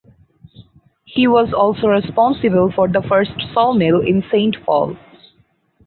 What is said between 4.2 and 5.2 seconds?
Saint Paul.